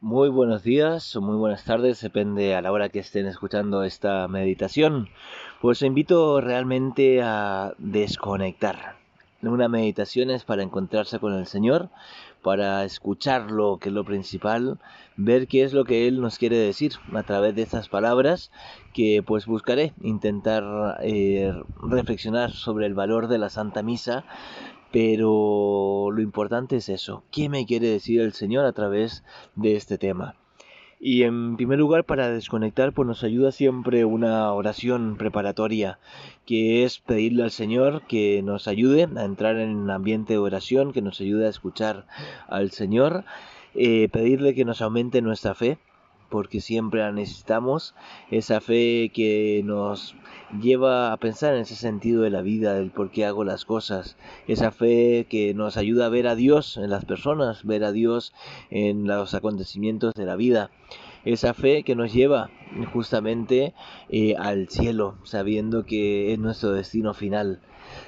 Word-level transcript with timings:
Muy 0.00 0.28
buenos 0.28 0.62
días 0.62 1.16
o 1.16 1.20
muy 1.20 1.34
buenas 1.34 1.64
tardes, 1.64 2.00
depende 2.00 2.54
a 2.54 2.62
la 2.62 2.70
hora 2.70 2.88
que 2.88 3.00
estén 3.00 3.26
escuchando 3.26 3.82
esta 3.82 4.28
meditación. 4.28 5.08
Pues 5.60 5.78
os 5.78 5.86
invito 5.88 6.40
realmente 6.40 7.20
a 7.20 7.74
desconectar. 7.78 8.94
Una 9.42 9.66
meditación 9.66 10.30
es 10.30 10.44
para 10.44 10.62
encontrarse 10.62 11.18
con 11.18 11.34
el 11.34 11.48
Señor, 11.48 11.88
para 12.44 12.84
escucharlo, 12.84 13.78
que 13.78 13.88
es 13.88 13.92
lo 13.92 14.04
principal, 14.04 14.78
ver 15.16 15.48
qué 15.48 15.64
es 15.64 15.72
lo 15.72 15.84
que 15.84 16.06
Él 16.06 16.20
nos 16.20 16.38
quiere 16.38 16.58
decir 16.58 16.92
a 17.12 17.24
través 17.24 17.56
de 17.56 17.62
estas 17.62 17.88
palabras 17.88 18.52
que 18.94 19.24
pues 19.26 19.46
buscaré 19.46 19.94
intentar 20.00 20.98
eh, 21.02 21.52
reflexionar 21.82 22.52
sobre 22.52 22.86
el 22.86 22.94
valor 22.94 23.26
de 23.26 23.38
la 23.38 23.48
Santa 23.48 23.82
Misa 23.82 24.24
pero 24.90 26.10
lo 26.10 26.20
importante 26.20 26.76
es 26.76 26.88
eso, 26.88 27.22
¿qué 27.30 27.48
me 27.48 27.66
quiere 27.66 27.88
decir 27.88 28.20
el 28.20 28.32
Señor 28.32 28.64
a 28.64 28.72
través 28.72 29.24
de 29.54 29.76
este 29.76 29.98
tema? 29.98 30.36
Y 31.00 31.22
en 31.22 31.56
primer 31.56 31.78
lugar, 31.78 32.04
para 32.04 32.28
desconectar, 32.28 32.92
pues 32.92 33.06
nos 33.06 33.22
ayuda 33.22 33.52
siempre 33.52 34.04
una 34.04 34.52
oración 34.52 35.16
preparatoria, 35.16 36.00
que 36.44 36.82
es 36.82 36.98
pedirle 36.98 37.44
al 37.44 37.52
Señor 37.52 38.02
que 38.08 38.42
nos 38.42 38.66
ayude 38.66 39.08
a 39.16 39.24
entrar 39.24 39.58
en 39.58 39.76
un 39.76 39.90
ambiente 39.90 40.32
de 40.32 40.38
oración, 40.40 40.92
que 40.92 41.02
nos 41.02 41.20
ayude 41.20 41.46
a 41.46 41.50
escuchar 41.50 42.06
al 42.48 42.72
Señor, 42.72 43.24
eh, 43.74 44.08
pedirle 44.10 44.56
que 44.56 44.64
nos 44.64 44.82
aumente 44.82 45.22
nuestra 45.22 45.54
fe, 45.54 45.78
porque 46.28 46.60
siempre 46.60 47.00
la 47.00 47.12
necesitamos, 47.12 47.94
esa 48.30 48.60
fe 48.60 49.10
que 49.14 49.62
nos 49.64 50.14
lleva 50.60 51.12
a 51.12 51.16
pensar 51.16 51.54
en 51.54 51.60
ese 51.60 51.76
sentido 51.76 52.22
de 52.22 52.30
la 52.30 52.42
vida, 52.42 52.74
del 52.74 52.90
por 52.90 53.10
qué 53.10 53.24
hago 53.24 53.44
las 53.44 53.64
cosas, 53.64 54.16
esa 54.46 54.70
fe 54.70 55.26
que 55.28 55.54
nos 55.54 55.76
ayuda 55.76 56.06
a 56.06 56.10
ver 56.10 56.26
a 56.26 56.34
Dios 56.34 56.76
en 56.76 56.90
las 56.90 57.04
personas, 57.04 57.64
ver 57.64 57.84
a 57.84 57.92
Dios 57.92 58.32
en 58.70 59.06
los 59.06 59.34
acontecimientos 59.34 60.14
de 60.14 60.26
la 60.26 60.36
vida, 60.36 60.70
esa 61.24 61.54
fe 61.54 61.82
que 61.82 61.94
nos 61.94 62.12
lleva 62.12 62.50
justamente 62.92 63.74
eh, 64.08 64.34
al 64.36 64.68
cielo, 64.68 65.16
sabiendo 65.24 65.84
que 65.84 66.32
es 66.32 66.38
nuestro 66.38 66.72
destino 66.72 67.14
final. 67.14 67.60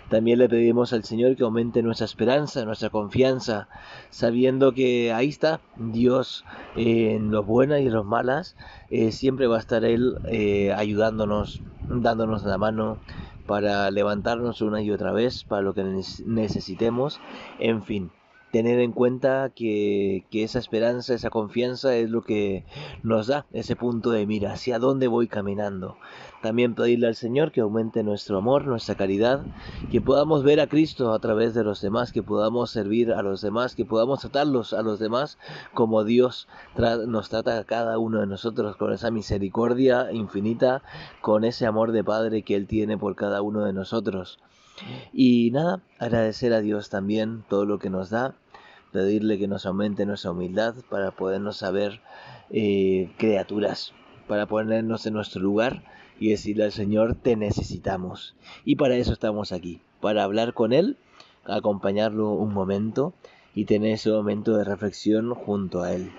También 0.09 0.39
le 0.39 0.49
pedimos 0.49 0.93
al 0.93 1.05
Señor 1.05 1.37
que 1.37 1.45
aumente 1.45 1.83
nuestra 1.83 2.05
esperanza, 2.05 2.65
nuestra 2.65 2.91
confianza, 2.91 3.69
sabiendo 4.11 4.73
que 4.73 5.13
ahí 5.13 5.29
está 5.29 5.61
Dios 5.77 6.45
en 6.77 7.31
los 7.31 7.47
buenas 7.47 7.81
y 7.81 7.87
en 7.87 7.93
los 7.93 8.05
malas, 8.05 8.57
eh, 8.91 9.13
siempre 9.13 9.47
va 9.47 9.57
a 9.57 9.61
estar 9.61 9.85
Él 9.85 10.19
eh, 10.25 10.73
ayudándonos, 10.73 11.63
dándonos 11.89 12.45
la 12.45 12.59
mano 12.59 12.99
para 13.47 13.91
levantarnos 13.91 14.63
una 14.63 14.83
y 14.83 14.91
otra 14.91 15.13
vez 15.13 15.45
para 15.45 15.63
lo 15.63 15.75
que 15.75 15.85
necesitemos, 16.25 17.21
en 17.59 17.83
fin 17.83 18.11
tener 18.51 18.81
en 18.81 18.93
cuenta 18.93 19.51
que, 19.55 20.25
esa 20.33 20.59
esperanza, 20.59 21.15
esa 21.15 21.31
confianza 21.31 21.95
es 21.97 22.11
lo 22.11 22.23
que 22.23 22.65
nos 23.03 23.27
da 23.29 23.47
ese 23.53 23.77
punto 23.77 24.11
de 24.11 24.27
mira, 24.27 24.53
hacia 24.53 24.79
dónde 24.79 25.09
voy 25.09 25.29
caminando. 25.29 25.97
También 26.43 26.75
pedirle 26.75 27.07
al 27.07 27.17
Señor 27.17 27.53
que 27.53 27.61
aumente 27.61 28.03
nuestro 28.03 28.39
amor, 28.39 28.67
nuestra 28.67 28.95
caridad, 28.95 29.43
que 29.91 30.01
podamos 30.01 30.43
ver 30.43 30.61
a 30.61 30.69
Cristo 30.69 31.13
a 31.13 31.19
través 31.19 31.53
de 31.55 31.65
los 31.65 31.83
demás, 31.83 32.13
que 32.13 32.23
podamos 32.23 32.71
servir 32.71 33.13
a 33.13 33.23
los 33.23 33.43
demás, 33.43 33.75
que 33.75 33.85
podamos 33.85 34.21
tratarlos 34.21 34.73
a 34.73 34.83
los 34.83 34.99
demás 34.99 35.39
como 35.75 36.03
Dios 36.03 36.49
nos 37.07 37.29
trata 37.29 37.59
a 37.59 37.65
cada 37.65 37.99
uno 37.99 38.21
de 38.21 38.27
nosotros, 38.27 38.77
con 38.77 38.93
esa 38.93 39.11
misericordia 39.11 40.11
infinita, 40.13 40.83
con 41.21 41.45
ese 41.45 41.67
amor 41.67 41.93
de 41.93 42.05
Padre 42.05 42.43
que 42.43 42.57
Él 42.57 42.67
tiene 42.67 42.97
por 42.97 43.17
cada 43.17 43.43
uno 43.43 43.65
de 43.65 43.75
nosotros. 43.75 44.39
Y 45.13 45.51
nada, 45.53 45.83
agradecer 45.99 46.53
a 46.53 46.61
Dios 46.61 46.91
también 46.91 47.45
todo 47.49 47.67
lo 47.67 47.79
que 47.79 47.91
nos 47.91 48.11
da, 48.11 48.35
pedirle 48.93 49.39
que 49.39 49.49
nos 49.49 49.67
aumente 49.67 50.07
nuestra 50.07 50.33
humildad 50.33 50.75
para 50.89 51.11
podernos 51.11 51.59
saber 51.59 52.01
eh, 52.51 53.13
criaturas, 53.19 53.93
para 54.27 54.47
ponernos 54.47 55.07
en 55.07 55.15
nuestro 55.15 55.41
lugar 55.43 55.83
y 56.19 56.31
decirle 56.31 56.65
al 56.65 56.73
Señor, 56.73 57.15
te 57.15 57.37
necesitamos. 57.37 58.35
Y 58.65 58.77
para 58.77 58.97
eso 58.97 59.13
estamos 59.13 59.53
aquí, 59.53 59.81
para 60.01 60.25
hablar 60.25 60.55
con 60.55 60.73
Él, 60.73 60.97
acompañarlo 61.45 62.33
un 62.33 62.53
momento 62.53 63.15
y 63.55 63.65
tener 63.65 63.93
ese 63.93 64.11
momento 64.11 64.57
de 64.57 64.65
reflexión 64.65 65.35
junto 65.35 65.83
a 65.83 65.93
Él. 65.93 66.11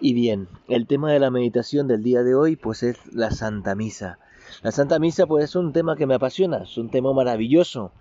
Y 0.00 0.12
bien, 0.12 0.48
el 0.68 0.86
tema 0.86 1.12
de 1.12 1.18
la 1.18 1.30
meditación 1.30 1.88
del 1.88 2.02
día 2.02 2.22
de 2.22 2.34
hoy 2.34 2.56
pues 2.56 2.82
es 2.82 2.98
la 3.14 3.30
Santa 3.30 3.74
Misa. 3.74 4.18
La 4.62 4.72
Santa 4.72 4.98
Misa 4.98 5.26
pues 5.26 5.44
es 5.44 5.56
un 5.56 5.72
tema 5.72 5.96
que 5.96 6.06
me 6.06 6.14
apasiona, 6.14 6.64
es 6.64 6.78
un 6.78 6.90
tema 6.90 7.12
maravilloso, 7.12 7.92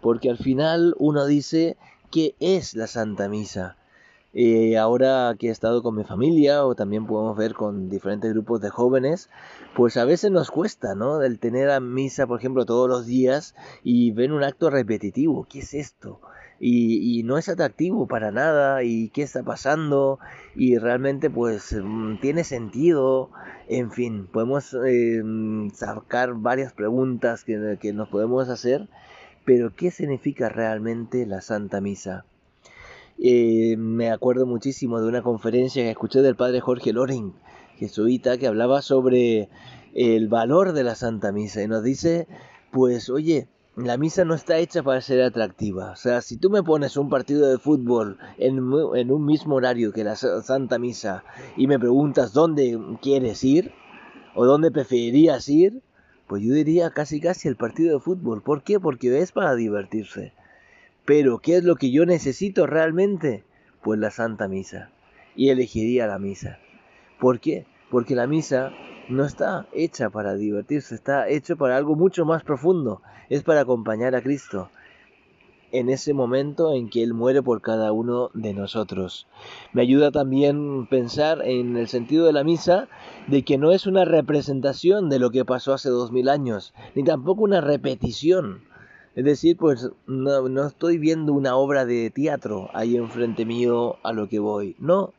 porque 0.00 0.30
al 0.30 0.38
final 0.38 0.94
uno 0.98 1.26
dice, 1.26 1.76
¿qué 2.10 2.34
es 2.40 2.74
la 2.74 2.86
Santa 2.86 3.28
Misa? 3.28 3.76
Eh, 4.34 4.78
ahora 4.78 5.34
que 5.38 5.48
he 5.48 5.50
estado 5.50 5.82
con 5.82 5.94
mi 5.94 6.04
familia 6.04 6.64
o 6.64 6.74
también 6.74 7.06
podemos 7.06 7.36
ver 7.36 7.52
con 7.52 7.90
diferentes 7.90 8.32
grupos 8.32 8.62
de 8.62 8.70
jóvenes, 8.70 9.28
pues 9.74 9.98
a 9.98 10.06
veces 10.06 10.30
nos 10.30 10.50
cuesta, 10.50 10.94
¿no? 10.94 11.20
El 11.22 11.38
tener 11.38 11.70
a 11.70 11.80
misa, 11.80 12.26
por 12.26 12.38
ejemplo, 12.38 12.64
todos 12.64 12.88
los 12.88 13.04
días 13.04 13.54
y 13.82 14.10
ver 14.12 14.32
un 14.32 14.42
acto 14.42 14.70
repetitivo. 14.70 15.46
¿Qué 15.50 15.58
es 15.58 15.74
esto? 15.74 16.20
Y, 16.64 17.22
no 17.24 17.38
es 17.38 17.48
atractivo 17.48 18.06
para 18.06 18.30
nada 18.30 18.84
y 18.84 19.08
qué 19.08 19.22
está 19.22 19.42
pasando 19.42 20.20
y 20.54 20.78
realmente 20.78 21.28
pues 21.28 21.72
mm, 21.72 22.20
tiene 22.20 22.44
sentido. 22.44 23.30
En 23.68 23.90
fin 23.90 24.26
podemos 24.26 24.76
eh, 24.86 25.22
sacar 25.74 26.34
varias 26.34 26.72
preguntas 26.72 27.42
que, 27.42 27.78
que 27.80 27.92
nos 27.92 28.08
podemos 28.08 28.48
hacer 28.48 28.88
pero 29.44 29.74
qué 29.74 29.90
significa 29.90 30.48
realmente 30.48 31.26
la 31.26 31.40
Santa 31.40 31.80
Misa 31.80 32.24
eh, 33.24 33.76
me 33.78 34.10
acuerdo 34.10 34.46
muchísimo 34.46 35.00
de 35.00 35.06
una 35.06 35.22
conferencia 35.22 35.84
que 35.84 35.90
escuché 35.90 36.22
del 36.22 36.34
padre 36.34 36.60
Jorge 36.60 36.92
Loring, 36.92 37.32
jesuita, 37.76 38.36
que 38.36 38.48
hablaba 38.48 38.82
sobre 38.82 39.48
el 39.94 40.26
valor 40.26 40.72
de 40.72 40.82
la 40.82 40.96
Santa 40.96 41.30
Misa 41.30 41.62
y 41.62 41.68
nos 41.68 41.84
dice, 41.84 42.26
pues 42.72 43.10
oye, 43.10 43.46
la 43.76 43.96
misa 43.96 44.24
no 44.24 44.34
está 44.34 44.58
hecha 44.58 44.82
para 44.82 45.00
ser 45.00 45.22
atractiva. 45.22 45.92
O 45.92 45.96
sea, 45.96 46.20
si 46.20 46.36
tú 46.36 46.50
me 46.50 46.62
pones 46.62 46.96
un 46.96 47.08
partido 47.08 47.48
de 47.48 47.58
fútbol 47.58 48.18
en, 48.36 48.60
un 48.60 49.24
mismo 49.24 49.54
horario 49.54 49.92
que 49.92 50.04
la 50.04 50.16
Santa 50.16 50.78
Misa 50.78 51.24
y 51.56 51.66
me 51.66 51.78
preguntas 51.78 52.32
dónde 52.34 52.78
quieres 53.00 53.42
ir 53.44 53.72
o 54.34 54.44
dónde 54.44 54.70
preferirías 54.70 55.48
ir, 55.48 55.80
pues 56.26 56.42
yo 56.42 56.52
diría 56.52 56.90
casi 56.90 57.20
casi 57.20 57.48
el 57.48 57.56
partido 57.56 57.94
de 57.94 58.00
fútbol. 58.00 58.42
¿Por 58.42 58.62
qué? 58.62 58.78
Porque 58.78 59.18
es 59.18 59.32
para 59.32 59.54
divertirse. 59.54 60.32
Pero, 61.04 61.38
¿qué 61.38 61.56
es 61.56 61.64
lo 61.64 61.76
que 61.76 61.90
yo 61.90 62.04
necesito 62.06 62.66
realmente? 62.66 63.44
Pues 63.82 63.98
la 63.98 64.10
Santa 64.10 64.48
Misa. 64.48 64.90
Y 65.34 65.48
elegiría 65.48 66.06
la 66.06 66.18
misa. 66.18 66.58
¿Por 67.18 67.40
qué? 67.40 67.66
Porque 67.90 68.14
la 68.14 68.26
misa 68.26 68.70
no 69.08 69.24
está 69.24 69.66
hecha 69.72 70.10
para 70.10 70.34
divertirse, 70.34 70.94
está 70.94 71.28
hecha 71.28 71.56
para 71.56 71.76
algo 71.76 71.94
mucho 71.94 72.24
más 72.24 72.42
profundo. 72.42 73.02
Es 73.28 73.42
para 73.42 73.60
acompañar 73.60 74.14
a 74.14 74.22
Cristo 74.22 74.70
en 75.70 75.88
ese 75.88 76.12
momento 76.12 76.74
en 76.74 76.90
que 76.90 77.02
Él 77.02 77.14
muere 77.14 77.42
por 77.42 77.62
cada 77.62 77.92
uno 77.92 78.30
de 78.34 78.52
nosotros. 78.52 79.26
Me 79.72 79.82
ayuda 79.82 80.10
también 80.10 80.86
pensar 80.86 81.40
en 81.42 81.76
el 81.78 81.88
sentido 81.88 82.26
de 82.26 82.34
la 82.34 82.44
misa 82.44 82.88
de 83.26 83.42
que 83.42 83.56
no 83.56 83.72
es 83.72 83.86
una 83.86 84.04
representación 84.04 85.08
de 85.08 85.18
lo 85.18 85.30
que 85.30 85.46
pasó 85.46 85.72
hace 85.72 85.88
dos 85.88 86.12
mil 86.12 86.28
años, 86.28 86.74
ni 86.94 87.04
tampoco 87.04 87.42
una 87.42 87.62
repetición 87.62 88.60
es 89.14 89.24
decir, 89.24 89.58
pues 89.58 89.90
no, 90.06 90.48
no 90.48 90.66
estoy 90.66 90.96
viendo 90.96 91.34
una 91.34 91.54
obra 91.56 91.84
de 91.84 92.10
teatro 92.10 92.70
ahí 92.72 92.96
enfrente 92.96 93.44
mío 93.44 93.96
a 94.02 94.12
lo 94.12 94.28
que 94.28 94.38
voy. 94.38 94.74
No. 94.78 95.12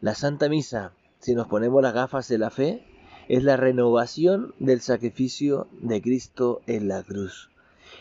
La 0.00 0.14
Santa 0.14 0.48
Misa, 0.48 0.92
si 1.24 1.34
nos 1.34 1.46
ponemos 1.46 1.82
las 1.82 1.94
gafas 1.94 2.28
de 2.28 2.36
la 2.36 2.50
fe, 2.50 2.84
es 3.30 3.42
la 3.42 3.56
renovación 3.56 4.54
del 4.58 4.82
sacrificio 4.82 5.68
de 5.80 6.02
Cristo 6.02 6.60
en 6.66 6.86
la 6.86 7.02
cruz. 7.02 7.48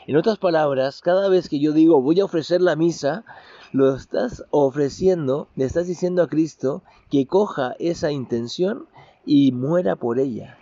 En 0.07 0.17
otras 0.17 0.38
palabras, 0.38 1.00
cada 1.00 1.29
vez 1.29 1.47
que 1.47 1.61
yo 1.61 1.72
digo 1.72 2.01
voy 2.01 2.19
a 2.19 2.25
ofrecer 2.25 2.59
la 2.59 2.75
misa, 2.75 3.23
lo 3.72 3.95
estás 3.95 4.44
ofreciendo, 4.50 5.47
le 5.56 5.63
estás 5.63 5.88
diciendo 5.88 6.22
a 6.22 6.28
Cristo 6.28 6.84
que 7.09 7.25
coja 7.25 7.75
esa 7.79 8.11
intención 8.11 8.87
y 9.25 9.53
muera 9.53 9.96
por 9.96 10.20
ella. 10.20 10.58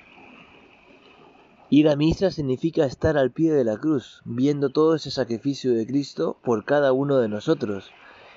Ir 1.71 1.89
a 1.89 1.95
misa 1.95 2.29
significa 2.29 2.85
estar 2.85 3.17
al 3.17 3.31
pie 3.31 3.51
de 3.53 3.63
la 3.63 3.77
cruz, 3.77 4.21
viendo 4.23 4.69
todo 4.69 4.93
ese 4.93 5.09
sacrificio 5.09 5.73
de 5.73 5.87
Cristo 5.87 6.37
por 6.43 6.63
cada 6.63 6.93
uno 6.93 7.17
de 7.17 7.27
nosotros. 7.27 7.89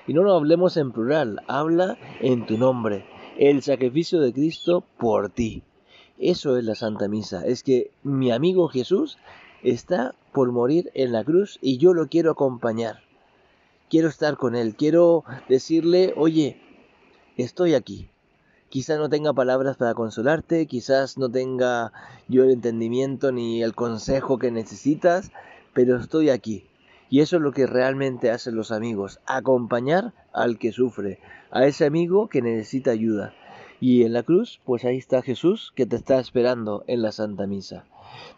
Y 0.07 0.13
no 0.13 0.23
lo 0.23 0.33
hablemos 0.33 0.77
en 0.77 0.91
plural, 0.91 1.43
habla 1.47 1.99
en 2.21 2.47
tu 2.47 2.57
nombre, 2.57 3.05
el 3.37 3.61
sacrificio 3.61 4.19
de 4.19 4.33
Cristo 4.33 4.83
por 4.97 5.29
ti. 5.29 5.63
Eso 6.17 6.57
es 6.57 6.63
la 6.63 6.75
Santa 6.75 7.07
Misa, 7.07 7.45
es 7.45 7.63
que 7.63 7.91
mi 8.03 8.31
amigo 8.31 8.67
Jesús 8.67 9.17
está 9.63 10.15
por 10.31 10.51
morir 10.51 10.91
en 10.93 11.11
la 11.11 11.23
cruz 11.23 11.59
y 11.61 11.77
yo 11.77 11.93
lo 11.93 12.07
quiero 12.07 12.31
acompañar. 12.31 13.01
Quiero 13.89 14.07
estar 14.07 14.37
con 14.37 14.55
él, 14.55 14.75
quiero 14.75 15.23
decirle, 15.49 16.13
oye, 16.15 16.59
estoy 17.37 17.73
aquí, 17.73 18.09
Quizás 18.75 18.99
no 18.99 19.07
tenga 19.07 19.31
palabras 19.31 19.77
para 19.77 19.93
consolarte, 19.93 20.65
quizás 20.65 21.17
no 21.17 21.29
tenga 21.31 21.93
yo 22.27 22.43
el 22.43 22.49
entendimiento 22.49 23.31
ni 23.31 23.63
el 23.63 23.73
consejo 23.73 24.37
que 24.37 24.51
necesitas, 24.51 25.31
pero 25.73 25.97
estoy 25.97 26.29
aquí. 26.29 26.65
Y 27.09 27.21
eso 27.21 27.37
es 27.37 27.41
lo 27.41 27.51
que 27.51 27.67
realmente 27.67 28.31
hacen 28.31 28.55
los 28.55 28.71
amigos, 28.71 29.19
acompañar 29.25 30.13
al 30.33 30.57
que 30.57 30.71
sufre, 30.71 31.19
a 31.51 31.65
ese 31.65 31.85
amigo 31.85 32.27
que 32.27 32.41
necesita 32.41 32.91
ayuda. 32.91 33.33
Y 33.79 34.03
en 34.03 34.13
la 34.13 34.23
cruz, 34.23 34.59
pues 34.65 34.85
ahí 34.85 34.97
está 34.97 35.21
Jesús 35.21 35.71
que 35.75 35.85
te 35.85 35.95
está 35.95 36.19
esperando 36.19 36.83
en 36.87 37.01
la 37.01 37.11
Santa 37.11 37.45
Misa. 37.45 37.85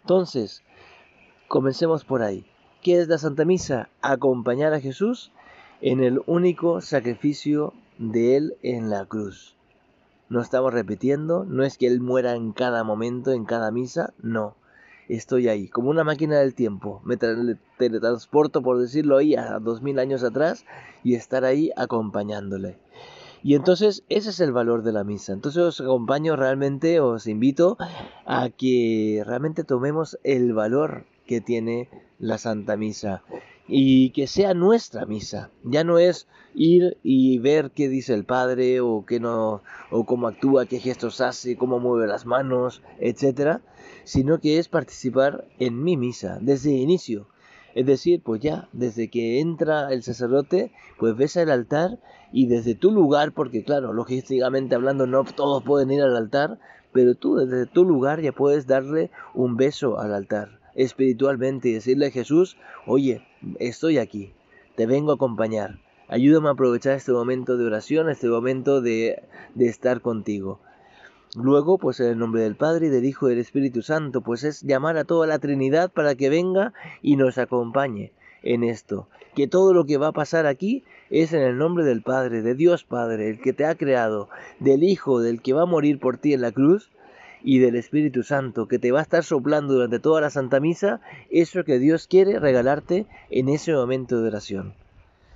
Entonces, 0.02 0.62
comencemos 1.48 2.04
por 2.04 2.22
ahí. 2.22 2.44
¿Qué 2.82 3.00
es 3.00 3.08
la 3.08 3.18
Santa 3.18 3.44
Misa? 3.44 3.88
Acompañar 4.02 4.74
a 4.74 4.80
Jesús 4.80 5.32
en 5.80 6.02
el 6.02 6.20
único 6.26 6.80
sacrificio 6.80 7.72
de 7.98 8.36
Él 8.36 8.56
en 8.62 8.90
la 8.90 9.04
cruz. 9.06 9.56
No 10.28 10.40
estamos 10.40 10.74
repitiendo, 10.74 11.44
no 11.44 11.64
es 11.64 11.78
que 11.78 11.86
Él 11.86 12.00
muera 12.00 12.34
en 12.34 12.52
cada 12.52 12.84
momento, 12.84 13.32
en 13.32 13.44
cada 13.44 13.70
misa, 13.70 14.12
no. 14.20 14.54
Estoy 15.08 15.48
ahí, 15.48 15.68
como 15.68 15.90
una 15.90 16.04
máquina 16.04 16.38
del 16.38 16.54
tiempo. 16.54 17.00
Me 17.04 17.16
teletransporto, 17.16 18.62
por 18.62 18.78
decirlo 18.78 19.16
ahí, 19.16 19.34
a 19.34 19.58
dos 19.58 19.82
mil 19.82 19.98
años 19.98 20.22
atrás 20.22 20.64
y 21.02 21.14
estar 21.14 21.44
ahí 21.44 21.70
acompañándole. 21.76 22.78
Y 23.42 23.54
entonces 23.54 24.04
ese 24.08 24.30
es 24.30 24.40
el 24.40 24.52
valor 24.52 24.82
de 24.82 24.92
la 24.92 25.04
misa. 25.04 25.32
Entonces 25.32 25.62
os 25.62 25.80
acompaño 25.80 26.36
realmente, 26.36 27.00
os 27.00 27.26
invito 27.26 27.78
a 28.26 28.50
que 28.50 29.22
realmente 29.24 29.64
tomemos 29.64 30.18
el 30.24 30.52
valor 30.52 31.06
que 31.26 31.40
tiene 31.40 31.88
la 32.18 32.38
Santa 32.38 32.76
Misa 32.76 33.22
y 33.68 34.10
que 34.10 34.26
sea 34.26 34.54
nuestra 34.54 35.06
misa. 35.06 35.50
Ya 35.62 35.84
no 35.84 35.98
es 35.98 36.26
ir 36.54 36.96
y 37.02 37.38
ver 37.38 37.70
qué 37.70 37.88
dice 37.88 38.14
el 38.14 38.24
Padre 38.24 38.80
o 38.80 39.04
qué 39.06 39.20
no 39.20 39.62
o 39.90 40.04
cómo 40.04 40.26
actúa, 40.26 40.66
qué 40.66 40.80
gestos 40.80 41.20
hace, 41.20 41.56
cómo 41.56 41.78
mueve 41.78 42.06
las 42.06 42.26
manos, 42.26 42.82
etcétera, 42.98 43.60
sino 44.08 44.40
que 44.40 44.58
es 44.58 44.70
participar 44.70 45.46
en 45.58 45.82
mi 45.82 45.98
misa 45.98 46.38
desde 46.40 46.70
el 46.70 46.80
inicio. 46.80 47.28
Es 47.74 47.84
decir, 47.84 48.22
pues 48.22 48.40
ya, 48.40 48.66
desde 48.72 49.10
que 49.10 49.38
entra 49.38 49.92
el 49.92 50.02
sacerdote, 50.02 50.72
pues 50.98 51.14
ves 51.14 51.36
al 51.36 51.50
altar 51.50 51.98
y 52.32 52.46
desde 52.46 52.74
tu 52.74 52.90
lugar, 52.90 53.32
porque 53.32 53.62
claro, 53.64 53.92
logísticamente 53.92 54.74
hablando 54.74 55.06
no 55.06 55.24
todos 55.24 55.62
pueden 55.62 55.90
ir 55.90 56.00
al 56.00 56.16
altar, 56.16 56.58
pero 56.90 57.16
tú 57.16 57.36
desde 57.36 57.66
tu 57.66 57.84
lugar 57.84 58.22
ya 58.22 58.32
puedes 58.32 58.66
darle 58.66 59.10
un 59.34 59.58
beso 59.58 60.00
al 60.00 60.14
altar 60.14 60.58
espiritualmente 60.74 61.68
y 61.68 61.74
decirle 61.74 62.06
a 62.06 62.10
Jesús, 62.10 62.56
oye, 62.86 63.20
estoy 63.58 63.98
aquí, 63.98 64.32
te 64.74 64.86
vengo 64.86 65.10
a 65.10 65.16
acompañar, 65.16 65.80
ayúdame 66.08 66.48
a 66.48 66.52
aprovechar 66.52 66.94
este 66.94 67.12
momento 67.12 67.58
de 67.58 67.66
oración, 67.66 68.08
este 68.08 68.28
momento 68.28 68.80
de, 68.80 69.22
de 69.54 69.66
estar 69.66 70.00
contigo. 70.00 70.60
Luego, 71.36 71.78
pues 71.78 72.00
en 72.00 72.06
el 72.06 72.18
nombre 72.18 72.42
del 72.42 72.56
Padre 72.56 72.86
y 72.86 72.90
del 72.90 73.04
Hijo 73.04 73.26
y 73.26 73.30
del 73.30 73.40
Espíritu 73.40 73.82
Santo, 73.82 74.22
pues 74.22 74.44
es 74.44 74.62
llamar 74.62 74.96
a 74.96 75.04
toda 75.04 75.26
la 75.26 75.38
Trinidad 75.38 75.90
para 75.90 76.14
que 76.14 76.30
venga 76.30 76.72
y 77.02 77.16
nos 77.16 77.38
acompañe 77.38 78.12
en 78.42 78.64
esto. 78.64 79.08
Que 79.34 79.46
todo 79.46 79.74
lo 79.74 79.84
que 79.84 79.98
va 79.98 80.08
a 80.08 80.12
pasar 80.12 80.46
aquí 80.46 80.84
es 81.10 81.32
en 81.32 81.42
el 81.42 81.58
nombre 81.58 81.84
del 81.84 82.02
Padre, 82.02 82.42
de 82.42 82.54
Dios 82.54 82.84
Padre, 82.84 83.28
el 83.28 83.40
que 83.40 83.52
te 83.52 83.66
ha 83.66 83.74
creado, 83.74 84.28
del 84.58 84.82
Hijo, 84.82 85.20
del 85.20 85.42
que 85.42 85.52
va 85.52 85.62
a 85.62 85.66
morir 85.66 86.00
por 86.00 86.16
ti 86.16 86.32
en 86.32 86.40
la 86.40 86.52
cruz, 86.52 86.90
y 87.42 87.58
del 87.58 87.76
Espíritu 87.76 88.22
Santo, 88.22 88.66
que 88.66 88.78
te 88.78 88.90
va 88.90 89.00
a 89.00 89.02
estar 89.02 89.24
soplando 89.24 89.74
durante 89.74 90.00
toda 90.00 90.20
la 90.20 90.30
Santa 90.30 90.60
Misa, 90.60 91.00
eso 91.30 91.64
que 91.64 91.78
Dios 91.78 92.06
quiere 92.06 92.38
regalarte 92.38 93.06
en 93.30 93.48
ese 93.48 93.72
momento 93.72 94.20
de 94.20 94.28
oración. 94.28 94.74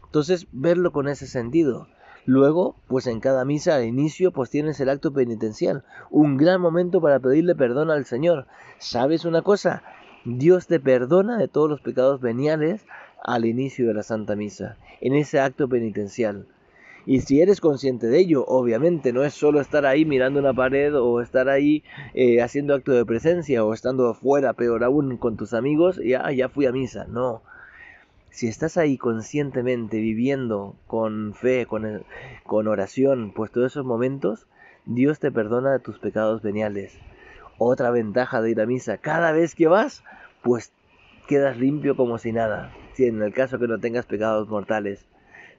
Entonces, 0.06 0.46
verlo 0.52 0.92
con 0.92 1.08
ese 1.08 1.26
sentido. 1.26 1.86
Luego, 2.24 2.76
pues 2.86 3.08
en 3.08 3.19
cada 3.19 3.44
misa 3.44 3.74
al 3.74 3.84
inicio, 3.84 4.30
pues 4.30 4.48
tienes 4.48 4.78
el 4.80 4.88
acto 4.88 5.12
penitencial, 5.12 5.84
un 6.10 6.36
gran 6.36 6.60
momento 6.60 7.00
para 7.00 7.19
pedirle 7.19 7.54
perdón 7.54 7.90
al 7.90 8.04
Señor. 8.04 8.46
¿Sabes 8.78 9.24
una 9.24 9.42
cosa? 9.42 9.82
Dios 10.24 10.69
te 10.69 10.78
perdona 10.78 11.36
de 11.36 11.48
todos 11.48 11.69
los 11.69 11.80
pecados 11.80 12.20
veniales 12.20 12.86
al 13.24 13.44
inicio 13.44 13.88
de 13.88 13.94
la 13.94 14.04
Santa 14.04 14.36
Misa, 14.36 14.76
en 15.00 15.14
ese 15.14 15.40
acto 15.40 15.69
penitencial. 15.69 16.46
Y 17.04 17.22
si 17.22 17.40
eres 17.40 17.60
consciente 17.60 18.06
de 18.06 18.20
ello, 18.20 18.44
obviamente, 18.46 19.12
no 19.12 19.25
es 19.25 19.34
solo 19.34 19.60
estar 19.60 19.84
ahí 19.84 20.04
mirando 20.04 20.38
una 20.38 20.54
pared 20.54 20.94
o 20.94 21.20
estar 21.20 21.48
ahí 21.48 21.82
eh, 22.14 22.40
haciendo 22.40 22.75
acto 22.75 22.92
de 22.92 23.04
presencia 23.04 23.64
o 23.64 23.75
estando 23.75 24.08
afuera, 24.08 24.52
peor 24.52 24.84
aún, 24.84 25.16
con 25.16 25.36
tus 25.36 25.52
amigos, 25.54 26.00
ya, 26.04 26.30
ya 26.30 26.48
fui 26.48 26.66
a 26.66 26.72
misa. 26.72 27.06
No, 27.08 27.42
si 28.32 28.49
estás 28.49 28.79
ahí 28.79 28.96
conscientemente 28.96 29.99
viviendo 29.99 30.75
con 30.87 31.34
fe, 31.34 31.67
con, 31.67 32.67
oración, 32.67 33.31
pues 33.34 33.52
todos 33.52 33.73
esos 33.73 33.84
momentos, 33.84 34.46
Dios 34.87 35.20
te 35.20 35.31
perdona 35.31 35.79
tus 35.81 35.99
pecados 35.99 36.40
veniales. 36.40 36.99
Otra 37.58 37.90
ventaja 37.90 38.40
de 38.40 38.50
ir 38.50 38.61
a 38.62 38.67
misa, 38.67 38.96
cada 38.96 39.32
vez 39.32 39.55
que 39.55 39.69
vas, 39.69 40.02
pues 40.43 40.73
quedas 41.29 41.58
limpio 41.58 41.94
como 41.94 42.17
si 42.17 42.32
nada, 42.32 42.73
si 42.94 43.05
en 43.05 43.23
el 43.23 43.34
caso 43.34 43.58
que 43.58 43.69
no 43.69 43.79
tengas 43.79 44.06
pecados 44.06 44.49
mortales. 44.49 45.06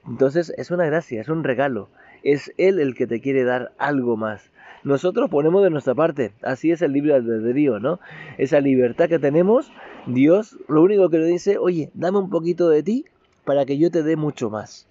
Entonces 0.04 0.52
es 0.58 0.72
una 0.72 0.84
gracia, 0.84 1.20
es 1.20 1.28
un 1.28 1.44
regalo, 1.44 1.88
es 2.24 2.52
Él 2.58 2.80
el 2.80 2.96
que 2.96 3.06
te 3.06 3.20
quiere 3.20 3.44
dar 3.44 3.72
algo 3.78 4.16
más. 4.16 4.50
Nosotros 4.84 5.30
ponemos 5.30 5.62
de 5.62 5.70
nuestra 5.70 5.94
parte, 5.94 6.32
así 6.42 6.70
es 6.70 6.82
el 6.82 6.92
libre 6.92 7.14
albedrío, 7.14 7.80
¿no? 7.80 8.00
Esa 8.36 8.60
libertad 8.60 9.08
que 9.08 9.18
tenemos, 9.18 9.72
Dios 10.06 10.58
lo 10.68 10.82
único 10.82 11.08
que 11.08 11.18
le 11.18 11.26
dice, 11.26 11.56
oye, 11.56 11.90
dame 11.94 12.18
un 12.18 12.28
poquito 12.28 12.68
de 12.68 12.82
ti 12.82 13.06
para 13.46 13.64
que 13.64 13.78
yo 13.78 13.90
te 13.90 14.02
dé 14.02 14.16
mucho 14.16 14.50
más. 14.50 14.86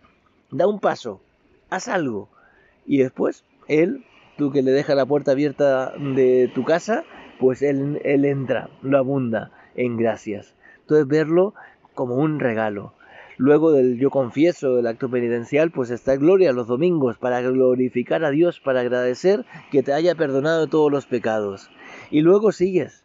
Da 0.49 0.65
un 0.65 0.79
paso, 0.79 1.21
haz 1.69 1.87
algo. 1.87 2.27
Y 2.87 2.97
después, 2.97 3.45
Él, 3.67 4.03
tú 4.35 4.51
que 4.51 4.63
le 4.63 4.71
dejas 4.71 4.95
la 4.95 5.05
puerta 5.05 5.31
abierta 5.31 5.93
de 5.97 6.51
tu 6.55 6.63
casa, 6.63 7.03
pues 7.39 7.61
Él, 7.61 8.01
él 8.03 8.25
entra, 8.25 8.69
lo 8.81 8.97
abunda 8.97 9.51
en 9.75 9.97
gracias. 9.97 10.55
Entonces 10.81 11.07
verlo 11.07 11.53
como 11.93 12.15
un 12.15 12.39
regalo. 12.39 12.93
Luego 13.37 13.71
del 13.71 13.97
yo 13.97 14.09
confieso, 14.09 14.75
del 14.75 14.87
acto 14.87 15.09
penitencial, 15.09 15.71
pues 15.71 15.89
está 15.89 16.15
gloria 16.15 16.53
los 16.53 16.67
domingos 16.67 17.17
para 17.17 17.41
glorificar 17.41 18.23
a 18.23 18.31
Dios, 18.31 18.59
para 18.59 18.81
agradecer 18.81 19.45
que 19.71 19.83
te 19.83 19.93
haya 19.93 20.15
perdonado 20.15 20.67
todos 20.67 20.91
los 20.91 21.05
pecados. 21.05 21.69
Y 22.11 22.21
luego 22.21 22.51
sigues. 22.51 23.03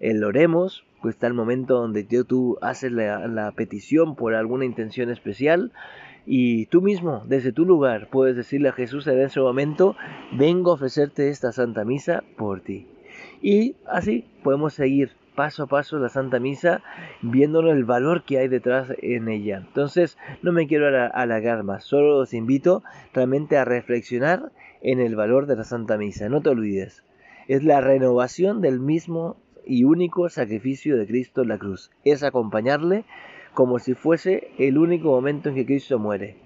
El 0.00 0.22
oremos, 0.24 0.84
pues 1.02 1.14
está 1.14 1.26
el 1.26 1.34
momento 1.34 1.74
donde 1.74 2.04
tú 2.04 2.58
haces 2.60 2.92
la, 2.92 3.26
la 3.26 3.52
petición 3.52 4.16
por 4.16 4.34
alguna 4.34 4.64
intención 4.64 5.10
especial 5.10 5.72
y 6.26 6.66
tú 6.66 6.80
mismo, 6.80 7.22
desde 7.26 7.52
tu 7.52 7.66
lugar, 7.66 8.08
puedes 8.10 8.36
decirle 8.36 8.70
a 8.70 8.72
Jesús 8.72 9.06
en 9.06 9.20
ese 9.20 9.40
momento, 9.40 9.94
vengo 10.32 10.70
a 10.70 10.74
ofrecerte 10.74 11.28
esta 11.28 11.52
Santa 11.52 11.84
Misa 11.84 12.24
por 12.36 12.60
ti. 12.60 12.86
Y 13.42 13.76
así 13.86 14.24
podemos 14.42 14.72
seguir 14.72 15.10
paso 15.34 15.64
a 15.64 15.66
paso 15.66 15.98
la 15.98 16.08
Santa 16.08 16.38
Misa, 16.40 16.82
viéndolo 17.22 17.72
el 17.72 17.84
valor 17.84 18.24
que 18.24 18.38
hay 18.38 18.48
detrás 18.48 18.92
en 19.02 19.28
ella. 19.28 19.58
Entonces, 19.58 20.16
no 20.42 20.52
me 20.52 20.66
quiero 20.66 20.86
alargar 21.12 21.62
más, 21.64 21.84
solo 21.84 22.18
os 22.18 22.34
invito 22.34 22.82
realmente 23.12 23.56
a 23.56 23.64
reflexionar 23.64 24.52
en 24.80 25.00
el 25.00 25.16
valor 25.16 25.46
de 25.46 25.56
la 25.56 25.64
Santa 25.64 25.96
Misa. 25.96 26.28
No 26.28 26.40
te 26.42 26.50
olvides, 26.50 27.04
es 27.48 27.64
la 27.64 27.80
renovación 27.80 28.60
del 28.60 28.80
mismo 28.80 29.36
y 29.66 29.84
único 29.84 30.28
sacrificio 30.28 30.96
de 30.96 31.06
Cristo 31.06 31.42
en 31.42 31.48
la 31.48 31.58
cruz. 31.58 31.90
Es 32.04 32.22
acompañarle 32.22 33.04
como 33.54 33.78
si 33.78 33.94
fuese 33.94 34.50
el 34.58 34.78
único 34.78 35.08
momento 35.08 35.48
en 35.48 35.54
que 35.54 35.66
Cristo 35.66 35.98
muere. 35.98 36.36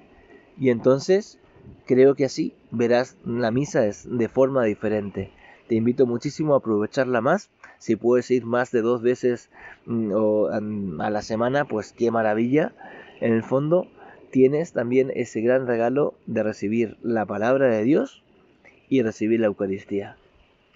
Y 0.58 0.70
entonces, 0.70 1.38
creo 1.86 2.14
que 2.14 2.24
así 2.24 2.54
verás 2.70 3.16
la 3.24 3.50
misa 3.50 3.80
de 3.82 4.28
forma 4.28 4.64
diferente. 4.64 5.30
Te 5.68 5.74
invito 5.74 6.06
muchísimo 6.06 6.54
a 6.54 6.58
aprovecharla 6.58 7.20
más. 7.20 7.50
Si 7.78 7.96
puedes 7.96 8.30
ir 8.30 8.44
más 8.44 8.70
de 8.72 8.82
dos 8.82 9.02
veces 9.02 9.50
mm, 9.86 11.00
a 11.00 11.10
la 11.10 11.22
semana, 11.22 11.64
pues 11.64 11.92
qué 11.92 12.10
maravilla. 12.10 12.72
En 13.20 13.32
el 13.32 13.42
fondo 13.42 13.88
tienes 14.30 14.72
también 14.72 15.10
ese 15.14 15.40
gran 15.40 15.66
regalo 15.66 16.14
de 16.26 16.42
recibir 16.42 16.96
la 17.02 17.24
palabra 17.26 17.68
de 17.68 17.84
Dios 17.84 18.22
y 18.88 19.02
recibir 19.02 19.40
la 19.40 19.46
Eucaristía. 19.46 20.16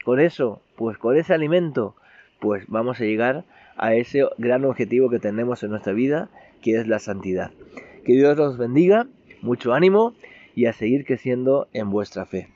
Con 0.05 0.21
eso, 0.21 0.61
pues 0.77 0.99
con 0.99 1.17
ese 1.17 1.35
alimento, 1.35 1.95
pues 2.41 2.65
vamos 2.69 3.01
a 3.01 3.05
llegar 3.05 3.45
a 3.77 3.95
ese 3.95 4.25
gran 4.39 4.65
objetivo 4.65 5.11
que 5.11 5.19
tenemos 5.19 5.63
en 5.63 5.71
nuestra 5.71 5.93
vida, 5.93 6.29
que 6.61 6.77
es 6.77 6.87
la 6.87 6.99
santidad. 6.99 7.51
Que 8.05 8.15
Dios 8.15 8.37
los 8.37 8.59
bendiga, 8.59 9.07
mucho 9.43 9.75
ánimo 9.75 10.15
y 10.55 10.67
a 10.67 10.73
seguir 10.73 11.05
creciendo 11.05 11.69
en 11.73 11.91
vuestra 11.91 12.27
fe. 12.27 12.49